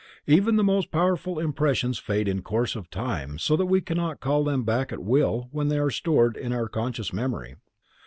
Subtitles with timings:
[0.25, 4.43] Even the most powerful impressions fade in course of time so that we cannot call
[4.43, 7.53] them back at will when they are stored in our conscious memory.